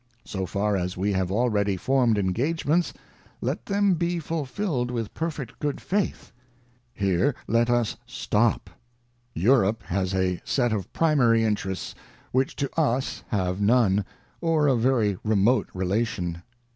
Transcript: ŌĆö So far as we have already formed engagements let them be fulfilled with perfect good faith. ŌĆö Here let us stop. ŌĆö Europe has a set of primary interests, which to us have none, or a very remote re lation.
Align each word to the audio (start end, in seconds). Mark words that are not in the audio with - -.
ŌĆö 0.01 0.27
So 0.29 0.45
far 0.47 0.75
as 0.75 0.97
we 0.97 1.11
have 1.13 1.31
already 1.31 1.77
formed 1.77 2.17
engagements 2.17 2.91
let 3.39 3.67
them 3.67 3.93
be 3.93 4.17
fulfilled 4.17 4.89
with 4.89 5.13
perfect 5.13 5.59
good 5.59 5.79
faith. 5.79 6.31
ŌĆö 6.31 6.99
Here 6.99 7.35
let 7.47 7.69
us 7.69 7.97
stop. 8.07 8.71
ŌĆö 9.37 9.43
Europe 9.43 9.83
has 9.83 10.15
a 10.15 10.41
set 10.43 10.73
of 10.73 10.91
primary 10.91 11.43
interests, 11.43 11.93
which 12.31 12.55
to 12.55 12.79
us 12.79 13.21
have 13.27 13.61
none, 13.61 14.03
or 14.41 14.65
a 14.65 14.75
very 14.75 15.19
remote 15.23 15.67
re 15.71 15.85
lation. 15.85 16.41